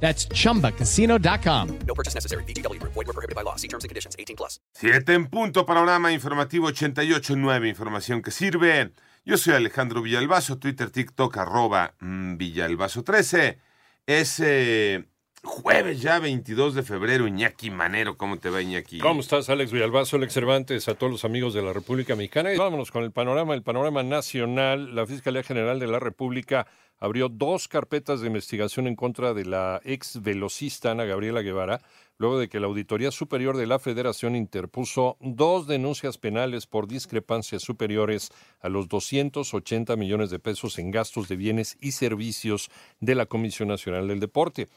[0.00, 1.78] That's chumbacasino.com.
[1.86, 2.44] No purchase necessary.
[2.44, 2.80] BGW.
[2.80, 3.56] Void were prohibited by law.
[3.56, 4.14] See terms and conditions.
[4.18, 4.60] 18 plus.
[4.72, 8.92] Siete en punto, panorama informativo 88.9, información que sirve.
[9.24, 13.58] Yo soy Alejandro Villalbazo, Twitter, TikTok, arroba mm, Villalbazo13.
[14.06, 15.04] Es eh,
[15.46, 18.18] jueves ya, 22 de febrero, Iñaki Manero.
[18.18, 18.98] ¿Cómo te va, Iñaki?
[18.98, 22.50] ¿Cómo estás, Alex Villalbazo, Alex Cervantes, a todos los amigos de la República Mexicana?
[22.58, 24.94] Vámonos con el panorama, el panorama nacional.
[24.94, 26.66] La Fiscalía General de la República
[26.98, 31.80] abrió dos carpetas de investigación en contra de la ex velocista Ana Gabriela Guevara,
[32.18, 37.62] luego de que la Auditoría Superior de la Federación interpuso dos denuncias penales por discrepancias
[37.62, 43.26] superiores a los 280 millones de pesos en gastos de bienes y servicios de la
[43.26, 44.68] Comisión Nacional del Deporte.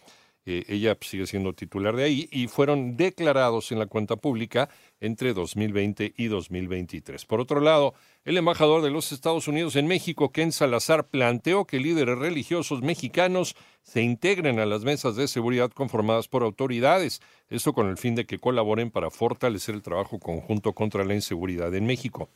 [0.45, 5.33] Eh, ella sigue siendo titular de ahí y fueron declarados en la cuenta pública entre
[5.33, 7.25] 2020 y 2023.
[7.25, 11.79] Por otro lado, el embajador de los Estados Unidos en México, Ken Salazar, planteó que
[11.79, 17.87] líderes religiosos mexicanos se integren a las mesas de seguridad conformadas por autoridades, esto con
[17.87, 22.29] el fin de que colaboren para fortalecer el trabajo conjunto contra la inseguridad en México.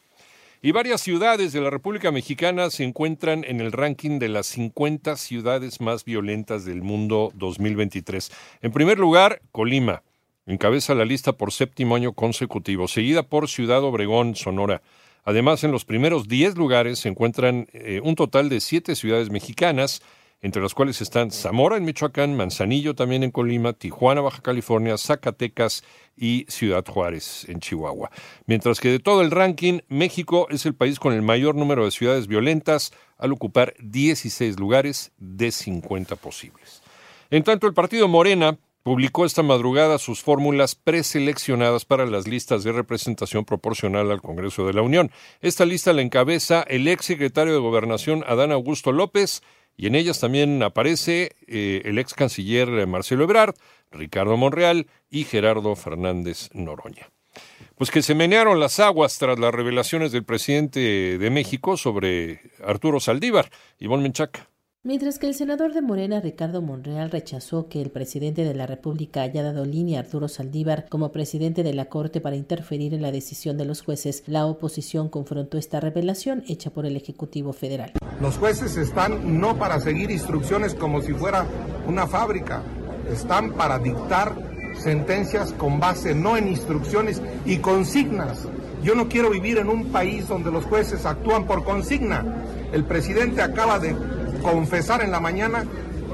[0.65, 5.17] Y varias ciudades de la República Mexicana se encuentran en el ranking de las 50
[5.17, 8.31] ciudades más violentas del mundo 2023.
[8.61, 10.03] En primer lugar, Colima.
[10.45, 14.81] Encabeza la lista por séptimo año consecutivo, seguida por Ciudad Obregón, Sonora.
[15.25, 20.01] Además, en los primeros 10 lugares se encuentran eh, un total de siete ciudades mexicanas,
[20.43, 25.83] entre las cuales están Zamora en Michoacán, Manzanillo también en Colima, Tijuana, Baja California, Zacatecas
[26.17, 28.11] y Ciudad Juárez en Chihuahua.
[28.45, 31.91] Mientras que de todo el ranking, México es el país con el mayor número de
[31.91, 36.83] ciudades violentas, al ocupar 16 lugares de 50 posibles.
[37.31, 42.73] En tanto, el partido Morena publicó esta madrugada sus fórmulas preseleccionadas para las listas de
[42.73, 45.09] representación proporcional al Congreso de la Unión.
[45.39, 49.41] Esta lista la encabeza el ex secretario de Gobernación Adán Augusto López,
[49.75, 53.55] y en ellas también aparece eh, el ex canciller Marcelo Ebrard,
[53.91, 57.09] Ricardo Monreal y Gerardo Fernández Noroña.
[57.75, 62.99] Pues que se menearon las aguas tras las revelaciones del presidente de México sobre Arturo
[62.99, 63.49] Saldívar.
[63.79, 64.52] Ivonne Menchaca.
[64.85, 69.21] Mientras que el senador de Morena, Ricardo Monreal, rechazó que el presidente de la República
[69.21, 73.13] haya dado línea a Arturo Saldívar como presidente de la Corte para interferir en la
[73.13, 77.93] decisión de los jueces, la oposición confrontó esta revelación hecha por el Ejecutivo Federal.
[78.19, 81.47] Los jueces están no para seguir instrucciones como si fuera
[81.87, 82.61] una fábrica,
[83.09, 84.35] están para dictar
[84.77, 88.49] sentencias con base no en instrucciones y consignas.
[88.83, 92.43] Yo no quiero vivir en un país donde los jueces actúan por consigna.
[92.73, 93.95] El presidente acaba de
[94.43, 95.65] confesar en la mañana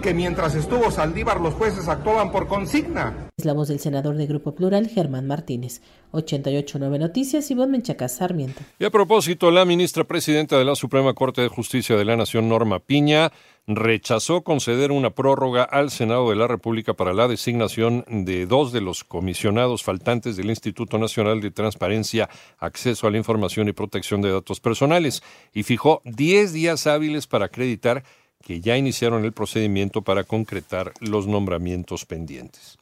[0.01, 3.29] que mientras estuvo Saldívar los jueces actuaban por consigna.
[3.37, 5.81] Es la voz del senador de Grupo Plural, Germán Martínez.
[6.11, 8.61] 889 Noticias, Ivonne Menchaca Sarmiento.
[8.79, 12.49] Y a propósito, la ministra presidenta de la Suprema Corte de Justicia de la Nación,
[12.49, 13.31] Norma Piña,
[13.67, 18.81] rechazó conceder una prórroga al Senado de la República para la designación de dos de
[18.81, 24.31] los comisionados faltantes del Instituto Nacional de Transparencia, Acceso a la Información y Protección de
[24.31, 25.21] Datos Personales
[25.53, 28.03] y fijó 10 días hábiles para acreditar
[28.45, 32.77] que ya iniciaron el procedimiento para concretar los nombramientos pendientes.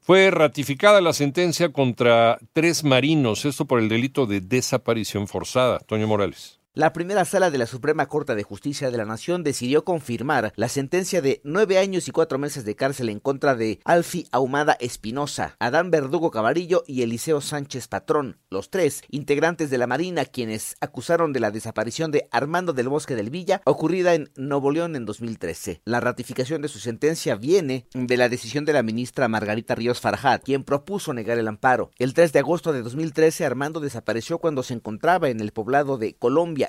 [0.00, 5.78] Fue ratificada la sentencia contra tres marinos, esto por el delito de desaparición forzada.
[5.80, 6.59] Toño Morales.
[6.74, 10.68] La primera sala de la Suprema Corte de Justicia de la Nación decidió confirmar la
[10.68, 15.56] sentencia de nueve años y cuatro meses de cárcel en contra de Alfi Ahumada Espinosa,
[15.58, 21.32] Adán Verdugo Cavarillo y Eliseo Sánchez Patrón, los tres integrantes de la Marina quienes acusaron
[21.32, 25.82] de la desaparición de Armando del Bosque del Villa ocurrida en Nuevo León en 2013.
[25.84, 30.44] La ratificación de su sentencia viene de la decisión de la ministra Margarita Ríos Farjat,
[30.44, 31.90] quien propuso negar el amparo.
[31.98, 36.14] El 3 de agosto de 2013 Armando desapareció cuando se encontraba en el poblado de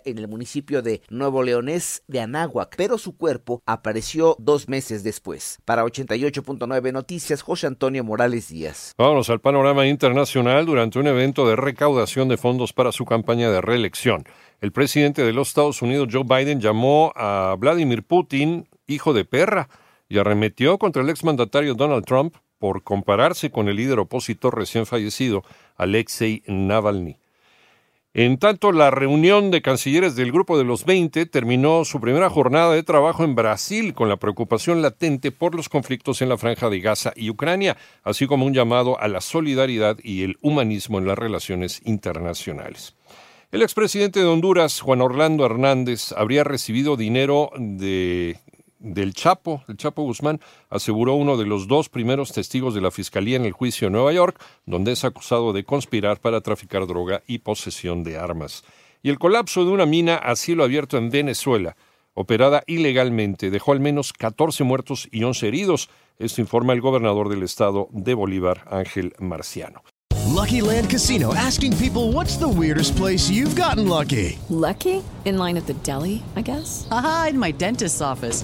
[0.06, 5.60] En el municipio de Nuevo Leonés de Anáhuac, pero su cuerpo apareció dos meses después.
[5.66, 8.94] Para 88.9 Noticias, José Antonio Morales Díaz.
[8.98, 13.62] Vámonos al panorama internacional durante un evento de recaudación de fondos para su campaña de
[13.62, 14.24] reelección.
[14.62, 19.70] El presidente de los Estados Unidos, Joe Biden, llamó a Vladimir Putin hijo de perra
[20.08, 25.44] y arremetió contra el exmandatario Donald Trump por compararse con el líder opositor recién fallecido,
[25.78, 27.21] Alexei Navalny.
[28.14, 32.74] En tanto, la reunión de cancilleres del Grupo de los 20 terminó su primera jornada
[32.74, 36.82] de trabajo en Brasil con la preocupación latente por los conflictos en la franja de
[36.82, 41.18] Gaza y Ucrania, así como un llamado a la solidaridad y el humanismo en las
[41.18, 42.96] relaciones internacionales.
[43.50, 48.38] El expresidente de Honduras, Juan Orlando Hernández, habría recibido dinero de
[48.82, 53.38] del Chapo, el Chapo Guzmán, aseguró uno de los dos primeros testigos de la Fiscalía
[53.38, 57.40] en el juicio en Nueva York, donde es acusado de conspirar para traficar droga y
[57.40, 58.64] posesión de armas.
[59.04, 61.76] Y el colapso de una mina a cielo abierto en Venezuela,
[62.14, 65.90] operada ilegalmente, dejó al menos 14 muertos y 11 heridos.
[66.20, 69.84] Esto informa el gobernador del estado de Bolívar, Ángel Marciano.
[70.28, 74.40] Lucky Land Casino asking people what's the weirdest place you've gotten lucky.
[74.50, 75.04] Lucky?
[75.26, 76.88] In line at the deli, I guess.
[76.90, 78.44] Aha, in my dentist's office.